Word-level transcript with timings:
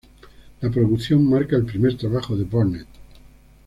La 0.61 0.71
producción 0.71 1.29
marca 1.29 1.55
el 1.55 1.63
primer 1.63 1.95
trabajo 1.95 2.35
de 2.35 2.43
Burnett. 2.43 2.87